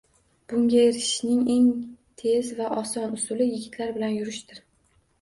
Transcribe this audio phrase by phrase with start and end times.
[0.53, 1.69] Bunga erishishning eng
[2.23, 4.69] tez va oson usuli– yigitlar bilan yurishdir.